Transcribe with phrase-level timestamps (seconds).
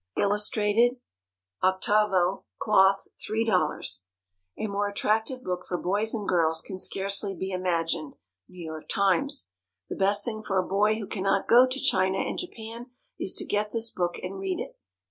[0.17, 0.93] Illustrated,
[1.63, 4.01] 8vo, Cloth, $3.00.
[4.57, 8.15] A more attractive book for boys and girls can scarcely be imagined.
[8.49, 8.67] N.
[8.73, 8.81] Y.
[8.89, 9.49] Times.
[9.91, 12.87] The best thing for a boy who cannot go to China and Japan
[13.19, 14.75] is to get this book and read it.